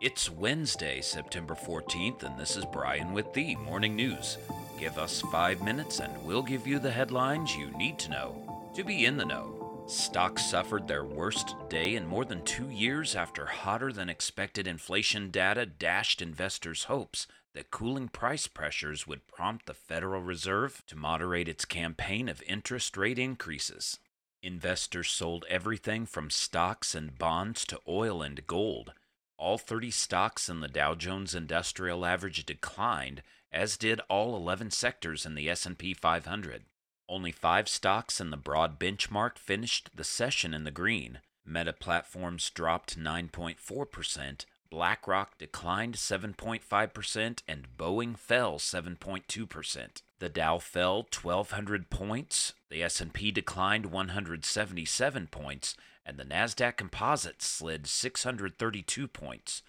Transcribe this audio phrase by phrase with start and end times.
[0.00, 4.38] It's Wednesday, September 14th, and this is Brian with the Morning News.
[4.78, 8.84] Give us five minutes and we'll give you the headlines you need to know to
[8.84, 9.82] be in the know.
[9.88, 15.32] Stocks suffered their worst day in more than two years after hotter than expected inflation
[15.32, 21.48] data dashed investors' hopes that cooling price pressures would prompt the Federal Reserve to moderate
[21.48, 23.98] its campaign of interest rate increases.
[24.44, 28.92] Investors sold everything from stocks and bonds to oil and gold
[29.38, 35.24] all 30 stocks in the Dow Jones Industrial Average declined, as did all 11 sectors
[35.24, 36.64] in the S&P 500.
[37.08, 41.20] Only 5 stocks in the broad benchmark finished the session in the green.
[41.46, 50.02] Meta Platforms dropped 9.4%, BlackRock declined 7.5%, and Boeing fell 7.2%.
[50.18, 57.86] The Dow fell 1200 points, the S&P declined 177 points, and the Nasdaq Composite slid
[57.86, 59.62] 632 points.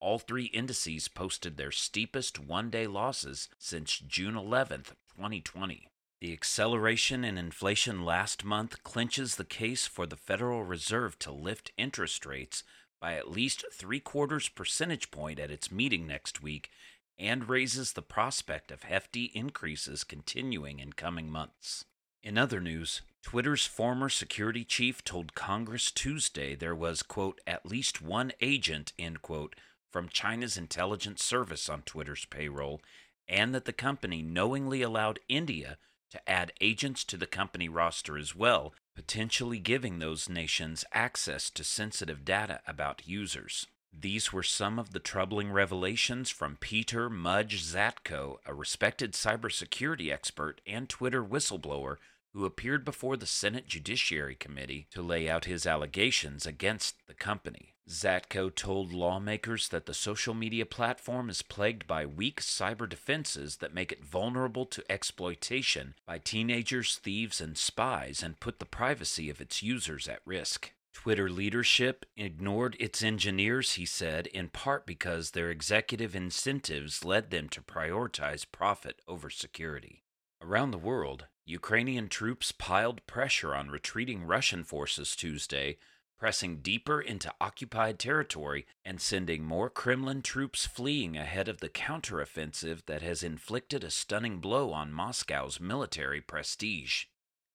[0.00, 4.82] All three indices posted their steepest one-day losses since June 11,
[5.16, 5.88] 2020.
[6.20, 11.72] The acceleration in inflation last month clinches the case for the Federal Reserve to lift
[11.76, 12.64] interest rates
[13.00, 16.70] by at least three quarters percentage point at its meeting next week
[17.18, 21.84] and raises the prospect of hefty increases continuing in coming months.
[22.22, 28.02] In other news, Twitter's former security chief told Congress Tuesday there was, quote, at least
[28.02, 29.54] one agent, end quote,
[29.90, 32.80] from China's intelligence service on Twitter's payroll,
[33.28, 35.78] and that the company knowingly allowed India
[36.14, 41.64] to add agents to the company roster as well, potentially giving those nations access to
[41.64, 43.66] sensitive data about users.
[43.92, 50.60] These were some of the troubling revelations from Peter Mudge Zatko, a respected cybersecurity expert
[50.64, 51.96] and Twitter whistleblower
[52.34, 57.74] who appeared before the Senate Judiciary Committee to lay out his allegations against the company.
[57.88, 63.74] Zatko told lawmakers that the social media platform is plagued by weak cyber defenses that
[63.74, 69.40] make it vulnerable to exploitation by teenagers, thieves, and spies and put the privacy of
[69.40, 70.72] its users at risk.
[70.94, 77.48] Twitter leadership ignored its engineers, he said, in part because their executive incentives led them
[77.50, 80.02] to prioritize profit over security.
[80.40, 85.76] Around the world, Ukrainian troops piled pressure on retreating Russian forces Tuesday,
[86.18, 92.86] pressing deeper into occupied territory and sending more Kremlin troops fleeing ahead of the counteroffensive
[92.86, 97.04] that has inflicted a stunning blow on Moscow's military prestige.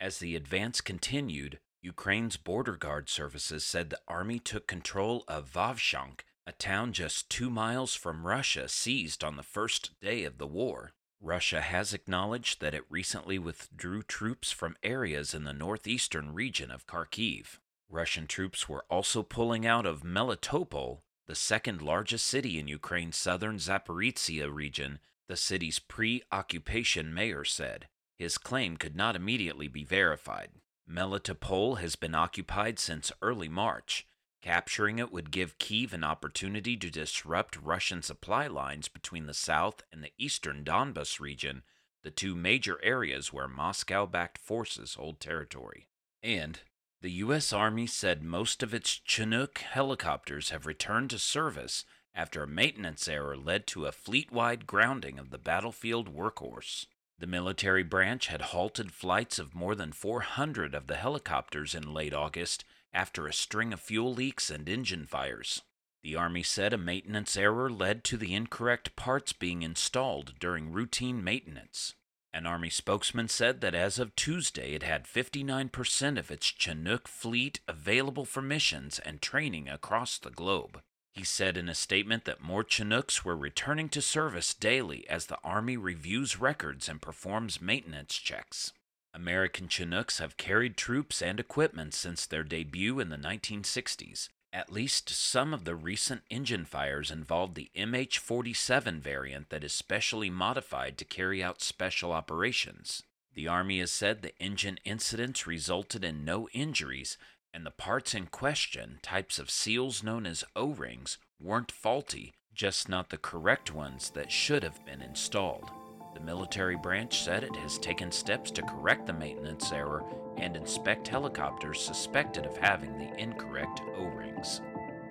[0.00, 6.20] As the advance continued, Ukraine's border guard services said the army took control of Vovchansk,
[6.46, 10.94] a town just two miles from Russia seized on the first day of the war.
[11.24, 16.86] Russia has acknowledged that it recently withdrew troops from areas in the northeastern region of
[16.86, 17.58] Kharkiv.
[17.88, 23.56] Russian troops were also pulling out of Melitopol, the second largest city in Ukraine's southern
[23.56, 27.86] Zaporizhia region, the city's pre occupation mayor said.
[28.18, 30.50] His claim could not immediately be verified.
[30.86, 34.06] Melitopol has been occupied since early March.
[34.44, 39.80] Capturing it would give Kiev an opportunity to disrupt Russian supply lines between the south
[39.90, 41.62] and the eastern Donbas region,
[42.02, 45.88] the two major areas where Moscow backed forces hold territory.
[46.22, 46.60] And
[47.00, 47.54] the U.S.
[47.54, 53.38] Army said most of its Chinook helicopters have returned to service after a maintenance error
[53.38, 56.84] led to a fleet wide grounding of the battlefield workhorse.
[57.18, 62.12] The military branch had halted flights of more than 400 of the helicopters in late
[62.12, 65.62] August after a string of fuel leaks and engine fires.
[66.02, 71.24] The Army said a maintenance error led to the incorrect parts being installed during routine
[71.24, 71.94] maintenance.
[72.32, 77.60] An Army spokesman said that as of Tuesday, it had 59% of its Chinook fleet
[77.68, 80.82] available for missions and training across the globe.
[81.12, 85.38] He said in a statement that more Chinooks were returning to service daily as the
[85.44, 88.72] Army reviews records and performs maintenance checks.
[89.14, 94.28] American Chinooks have carried troops and equipment since their debut in the 1960s.
[94.52, 99.72] At least some of the recent engine fires involved the MH 47 variant that is
[99.72, 103.04] specially modified to carry out special operations.
[103.34, 107.16] The Army has said the engine incidents resulted in no injuries
[107.52, 112.88] and the parts in question, types of seals known as O rings, weren't faulty, just
[112.88, 115.70] not the correct ones that should have been installed.
[116.14, 120.04] The military branch said it has taken steps to correct the maintenance error
[120.36, 124.60] and inspect helicopters suspected of having the incorrect O rings.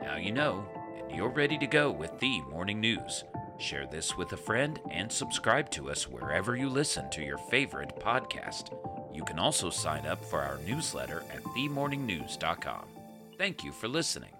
[0.00, 0.64] Now you know,
[0.98, 3.24] and you're ready to go with the morning news.
[3.58, 7.94] Share this with a friend and subscribe to us wherever you listen to your favorite
[8.00, 8.72] podcast.
[9.14, 12.86] You can also sign up for our newsletter at themorningnews.com.
[13.38, 14.32] Thank you for listening.